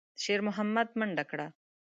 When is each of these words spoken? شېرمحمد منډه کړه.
شېرمحمد 0.23 0.87
منډه 0.99 1.23
کړه. 1.31 1.47